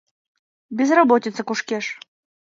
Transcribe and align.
Безработица 0.77 1.41
кушкеш. 1.49 1.85